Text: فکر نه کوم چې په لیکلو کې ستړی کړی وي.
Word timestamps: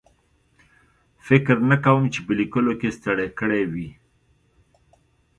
فکر 1.27 1.55
نه 1.69 1.77
کوم 1.85 2.01
چې 2.13 2.19
په 2.25 2.31
لیکلو 2.39 2.73
کې 2.79 2.95
ستړی 2.97 3.27
کړی 3.39 3.63
وي. 3.71 3.89